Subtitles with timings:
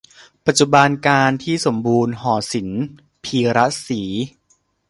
[0.45, 2.75] ปัจจุบันกาลที่สมบูรณ์ หอศิลป
[3.23, 4.01] พีระศรี